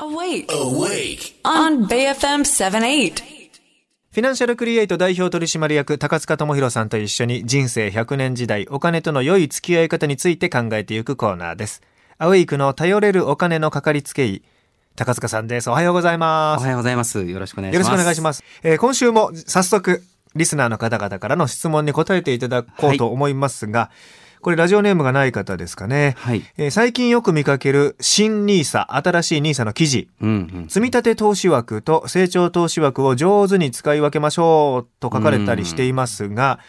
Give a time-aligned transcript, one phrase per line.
[0.00, 0.46] Awake.
[0.46, 1.34] Awake.
[1.42, 3.20] On BFM 78.
[4.12, 11.82] フィナンシャルクリエイト代表取締役高塚智博さんと一緒に人生100年時代お金との良い付き合い方について考えていくコーナーです。
[12.16, 14.44] アウェイクの頼れるお金のかかりつけ医、
[14.94, 15.68] 高塚さんです。
[15.68, 16.60] おはようございます。
[16.60, 17.24] おはようございます。
[17.24, 17.90] よろしくお願いしよろます。
[17.90, 18.44] しくお願いします。
[18.62, 20.04] えー今週も早速、
[20.36, 23.90] リスナーの方々からの質問に答えていただこうと思いますが、
[24.40, 26.14] これラジオネームがない方ですかね。
[26.18, 26.42] はい。
[26.56, 30.08] えー最近よく見かける新ニーサ新しいニーサの記事。
[30.20, 30.32] うんう
[30.66, 30.68] ん。
[30.68, 36.60] 積立投資枠と成長投資枠を上手に使い分けましょうと書かれたりしていますが、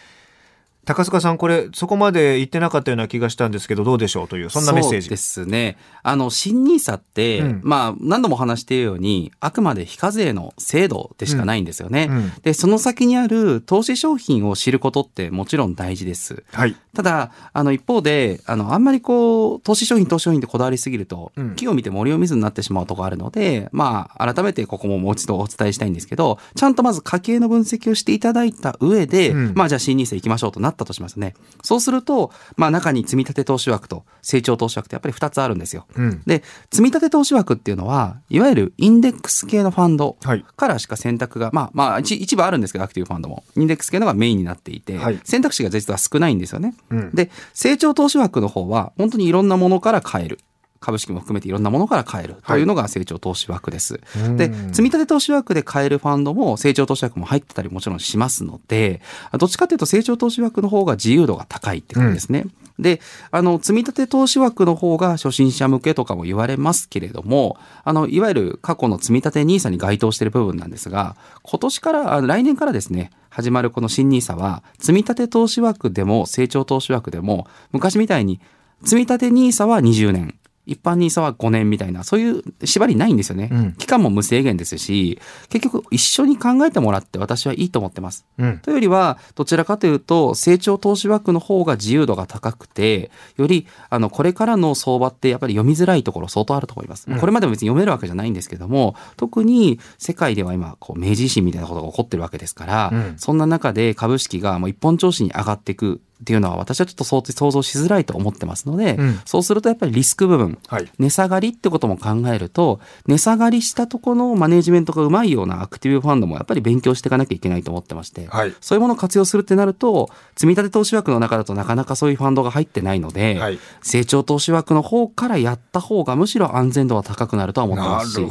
[0.84, 5.02] 高塚さんこれそこまで言ってなかったような気がしたんですけどどうでしょうというそんなメッセージ。
[5.02, 5.76] そうですね。
[6.02, 7.60] あの、新ニーサって、うん。
[7.62, 12.08] まあ、何度も話しているように、あくまで非課税の制度でしかないんですよね。
[12.10, 12.32] うん。
[12.42, 16.42] で、その先にある投資商品を知ることってもちろん大事です。
[16.52, 16.74] はい。
[16.94, 21.56] ただ、あの、一方で、あの、あんまりこう、投資商品、投資商品でこだわりすぎると、うん。
[21.56, 29.52] 木を見て森を見ずになってしまうところあるので、まあ、改めてここももう一度お伝えしたいんですけど、ちゃんとまず家計の分析をしていただいた上で、うん。
[29.54, 31.34] まあ、じゃあ新ニーサ行きましょうとなったとしますね。
[31.62, 35.86] そうすると、まあ、中に積立投資枠と成長投資枠ってやっぱり2つあるんですよ。
[35.96, 43.44] うんで、積立投資枠っていうのは、いわゆるインデックス系のファンドはいからしか選択が、まあまあ一一部あるんですけど、アクティブファンドも。
[43.56, 46.74] インデックス系のがメインになっていて、はい選択肢が実は少ないんですよね。
[46.90, 50.38] うんで、成長投資枠の方は、本当にいろんなものから買える。
[50.80, 54.00] 株式も含めていろんなものから買えるというのが成長投資枠です。
[54.16, 59.02] うんで、積立投資枠で買えるファンドも成長投資枠も入ってたりもちろんしますので、
[59.38, 62.46] どっちかというと成長投資枠の方が自由度が高いってことですね。
[62.78, 63.00] で、
[63.30, 78.40] あの、積立投資枠の方が初心者向けとかも言われますけれども、あの、いわゆる過去の積立 NISA に該当している部分なんですが、今年から、あ来年からですね、始まるこの新 NISA は、積立投資枠でも成長投資枠でも、昔みたいに、
[78.82, 80.34] 積立 NISA は20年、
[80.66, 83.48] 一般 NISA は5年みたいな、そういう縛りないんですよね。
[83.50, 88.24] うん期間も無制限ですし、結局一緒に考えてもらって私はいいと思ってます。
[88.38, 97.06] うんというよりは、どちらかというと、成長投資枠の方が自由度が高くて、より、あの、これからの相場ってやっぱり読みづらいところ相当あると思います。
[97.18, 109.20] これまでも別に読めるわけじゃないんですけども、特に世界では今、こう、明治維新みたいなことが起こってるわけですから、うんそんな中で株式がもう一本調子に上がっていくっていうのは私はちょっと想想像しづらいと思ってますので、うん。
[109.24, 110.90] そうするとやっぱりリスク部分、はい。
[110.98, 118.54] 値下がりってことも考えると、値下がりしたところのマネジメントがうまいようなアクティブファンドもやっぱり勉強していかなきゃいけないと思ってまして、はい。
[118.60, 123.58] そういうものを活用するってなると、積立投資枠の中だとなかなかそういうファンドが入ってないので、はい。
[123.82, 128.26] 成長投資枠の方からやった方がむしろ安全度は高くなるとは思ってなますし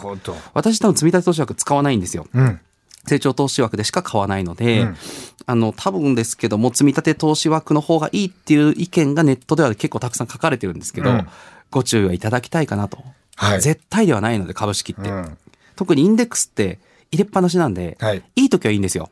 [0.53, 2.28] 私多分積立投資枠使わないんですよ。
[2.33, 2.59] うん
[3.09, 4.97] 成長投資枠でしか買わないので、うん
[5.46, 11.28] あの、多分ですけども、積立投資枠の方がいいっていう意見がネットでは結構たくさん書かれてるんですけど、うん
[11.72, 12.97] ご注意はいただきたいかなと。
[13.36, 15.09] はい絶対ではないので、株式って。
[15.09, 15.38] うん
[15.75, 16.78] 特にインデックスって
[17.09, 19.09] 入れっぱなしなんで、はいいい時はいいんですよ。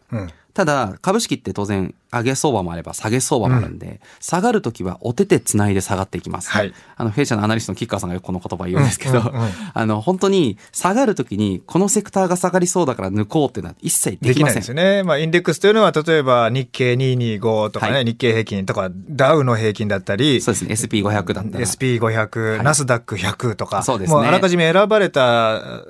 [0.61, 6.49] うんただ、株式って当然、上げ相場もあれば下げ相場もあるんで、下がるときはお手手つないで下がっていきます。
[6.49, 14.53] はいあの、弊社のアナリストのキッカーさんがよくこの言葉言うんですけど、うんうんうんあの、本当に下がるときに、このセクターが下がりそうだから抜こうっていうのは一切でできません。
[14.53, 15.03] きないですよね。
[15.03, 20.73] まあ、インデックスというのは、例えば日経225とかね、はい日経平均とか、ダウの平均だったり、そうですね。
[20.73, 21.65] SP500 だったら。
[21.65, 25.83] SP500、はいナスダック100とか、そうですねもうあらかじめ選ばれた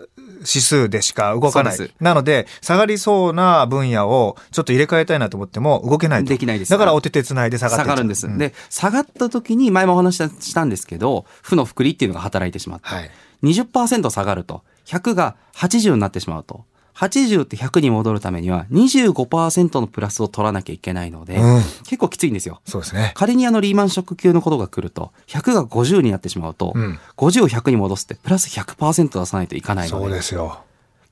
[0.48, 1.78] 指数でしか動かない。
[2.00, 6.30] なので、下がりそうな分野をちょっと入れ替えたいなと思っても動けないと。
[6.30, 8.28] できないですだからお手手つないで下がって下がるんです。
[8.28, 13.12] うで、下がった時に、前もお話ししたんですけど、負の複利っていうのが働いてしまって、はい。
[13.44, 16.66] 20%下がると、100が80になってしまうと、
[16.98, 22.62] 80って100に戻るためには25%のプラスを取らなきゃいけないので、うん結構きついんですよ。
[22.66, 23.12] そうですね。
[23.16, 30.60] 仮にあのリーマンショック級のことが来ると、100が50になってしまうと、うん50を100に戻すってプラス100%出さないといかないのそうで、ですよ。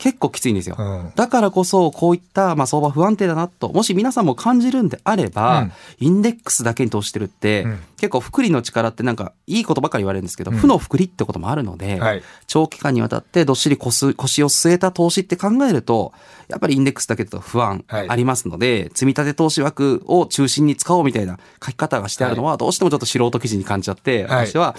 [0.05, 0.75] 結構きついんですよ。
[0.77, 1.11] うん。
[1.15, 5.71] だからこそ、こういった、まあ、相場不安定だなと、もし皆さんも感じるんであれば、うん。
[5.97, 7.79] インデックスだけに投資してるって、うん。
[7.97, 12.21] 結構、複利の力ってなんか、いいことばっかり言われるんですけど、負の複利ってこともあるので、はい。
[12.45, 16.13] 長期間にわたってどっしり腰腰を据えた投資って考えると、
[16.49, 18.09] やっぱりインデックスだけだと不安はい。
[18.09, 24.45] ありますので、積み立て投資枠を中心に使おうみたいな書き方がしてあるのは、どうしてもちょっと素人記事に感じちゃって、はい。
[24.45, 24.75] 私は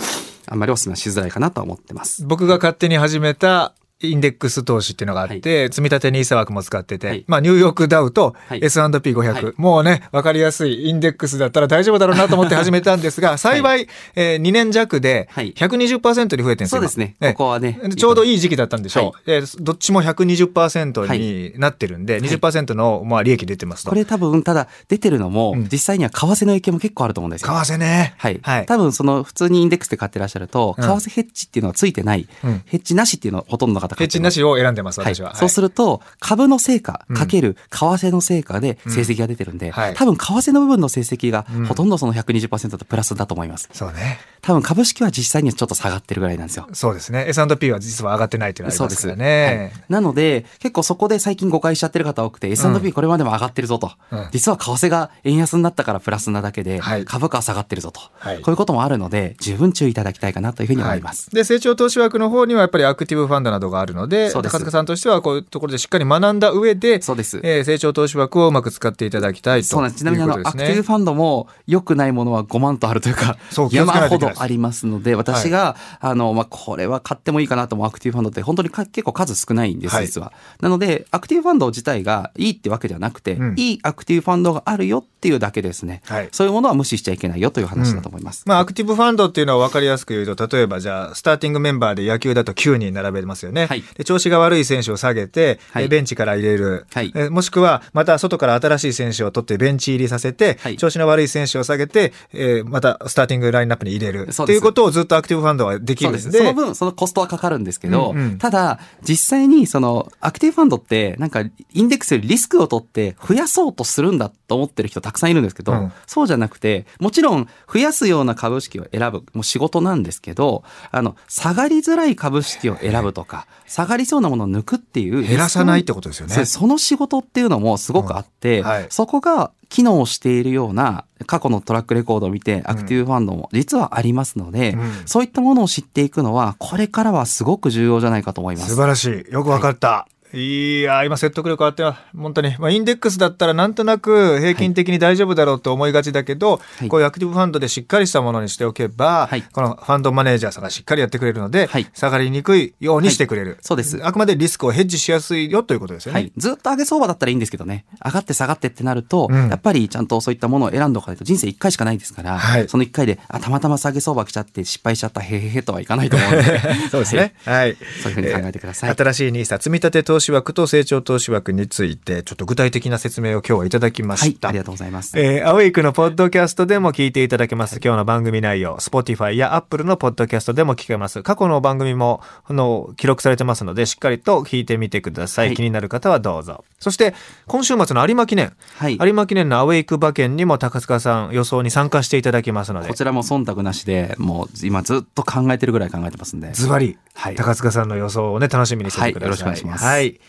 [0.46, 2.24] あんまりお勧めはしづらいかなとは思ってます。
[2.24, 7.24] 僕が勝手に始めたインデックス投資っていうのがあって、積み立て NISA 枠も使ってて、はい。
[7.26, 8.60] まあニューヨークダウとはい。
[8.62, 9.54] S&P500、はい。
[9.56, 15.54] もうね、わかりやすいインデックスだったら大丈夫だろうなと思って始めたんですが、 幸い、えー2年弱ではい。
[15.54, 16.66] 120%に増えてるんですよ。
[16.66, 17.16] そうですね。
[17.20, 19.04] 今ここはねちょうどいい時期だったんでしょう。
[19.06, 23.90] はえーどっちも120%になってるんで、20%のまあ利益出てますと。
[23.90, 25.68] これ多分、ただ出てるのも、うん。
[25.72, 27.48] 実際には為替の影響も結構あると思うんですよ。
[27.48, 28.14] 為替ね。
[28.18, 28.38] はい。
[28.42, 28.66] はい。
[28.66, 30.84] 多分その普通にインデックスで買ってらっしゃると、うん。
[30.84, 32.62] 為替ヘッジっていうのはついてない、うん。
[32.66, 35.30] ヘッジなしっていうのはほとんどの方ヘッジなしを選んでます、私は。
[35.30, 43.68] はい、そうすると、株の成果かける為替の成果で成績が出てるんで、うんはい多分為替の部分の成績がほとんどその120%とプラスだと思います。
[43.72, 44.18] そうね。
[44.42, 46.68] 多分株式は実際にはちょっと下がってるぐらいなんですよ。
[46.72, 47.26] そうですね。
[47.28, 49.72] S&P は実は上がってないっていうのがありますからはね。
[49.88, 53.90] いなので、結構そこで最近誤解しちゃってる方多くて、S&P これまでも上がってるぞと。
[54.10, 61.30] うん実は為替が円安になったからプラスなだけで、はい株価は下がってるぞと、はいこういうこともあるので、十分注意いただきたいかなというふうに思います。
[61.30, 67.40] で成長投資枠の方にはやっぱりアクティブファンドなどがあるのでそうです高塚さんとしてはこういうところでしっかり学んだ上でそうです。
[67.42, 70.00] えー成長投資枠をうまく使っていただきたいとそうなんです。
[70.00, 73.36] ちなみにあの、アクティブファンドも良くないものは5万とあるというか
[73.70, 80.32] 山ほどありますので、私が、あの、まあ、これは買ってもいいかなと思うアクティブファンドって本当にか結構数少ないんです、はい実は。
[80.60, 86.02] なので、アクティブファンド自体がいいってわけではなくて、うんいいアクティブファンドがあるよっていうだけですね。
[86.04, 88.42] はいそういうものは無視しちゃいけないよという話だと思います。
[88.46, 93.65] まあ、アクティブファンドっていうのは分かりやすく言うと、例えばじゃあ、スターティングメンバーで野球だと9人並べますよね。
[93.66, 93.84] はい。
[93.96, 95.84] で調子が悪い選手を下げて、はい。
[95.84, 97.12] えベンチから入れる、はい。
[97.14, 100.76] えもしくは、また外から新しい選手を取ってベンチ入りさせて、はい。
[100.76, 104.28] 調子の悪い選手を下げて、えーまたスターティングラインナップに入れる。
[104.28, 106.04] っていうことをずっとアクティブファンドはでき。
[106.04, 106.20] るんで。
[106.20, 108.38] その分、そのコストはかかるんですけど、うんうん。
[108.38, 115.92] ただ、実際に、その、アクティブファンドって、なんか、インデックスよりリスクを取って増やそうとするんだと思ってる人たくさんいるんですけど、うん。
[116.06, 125.22] そうじゃなくて、もちろん、増やすような株式を選ぶ、もう仕事なんですけど、あの、下がりづらい株式を選ぶとか、下がりそうなものを抜くっていう。
[125.22, 138.70] 減らさないってことですよねその仕事っていうのもすごくあって、うんはいそこが機能しているような過去のトラックレコードを見て、アクティブファンドも実はありますので、うんそういったものを知っていくのは、これからはすごく重要じゃないかと思います。
[138.70, 139.32] 素晴らしい。
[139.32, 140.06] よくわかった。
[140.10, 141.82] い、やー今説得力あって
[142.16, 156.20] 本当に、まあ、インデックスだったらなんとなく平均的に大丈夫だろうと思いがちだけど、はいこういうアクティブファンドでしっかりしたものにしておけば、はいこのファンドマネージャーさんがしっかりやってくれるので、はい下がりにくいようにしてくれる、そうですあくまでリスクをヘッジしやすいよということですよね。
[156.20, 156.32] はい。
[156.36, 157.84] ずっと上げ相場だったらいいんですけどね。
[158.04, 166.60] 上がって下がってってなると、うんやっぱりちゃんとそういったものを選んでおかないと人生1回しかないですから、はいその1回で、あ、たまたま下げ相場来ちゃって失敗しちゃった、へへへとはいかないと思うので。
[166.90, 167.34] そうですね。
[167.44, 167.76] はい。
[168.02, 174.34] そういうふうに考えてくださいえー新しいニーサ積み立て投資枠と成長投資枠について、ちょっと具体的な説明を今日はいただきまはいし。
[174.34, 174.48] た。
[174.48, 175.18] ありがとうございます。
[175.18, 177.80] えー、アウェイクのポッドキャストでも聞いていただけます。
[177.82, 181.22] 今日の番組内容、Spotify や Apple のポッドキャストでも聞けます。
[181.22, 185.46] 過去の番組も、あの、記録されてますので、しっかりと聞いてみてください。
[185.48, 186.64] はい気になる方はどうぞ。
[186.78, 187.14] そして、
[187.46, 188.52] 今週末の有馬記念。
[188.76, 196.52] はい有馬記念のアウェイク馬券にも高塚さん予想に参加していただきますのでこ、ちらも忖度なしで、もう今ずっと考えてるぐらい考えてますんで。
[196.52, 199.26] ズバリ、はい高塚さんの予想をね、楽しみにしててください。
[199.26, 200.20] はいよろしくお願いしますはい。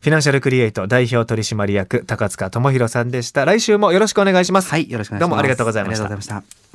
[0.00, 3.44] フィナンシャルクリエイト代表取締役高塚智博さんでした。
[3.44, 4.70] 来週もよろしくお願いします。
[4.70, 5.20] はい、よろしくお願いします。
[5.20, 6.65] どうもありがとうございましたありがとうございました。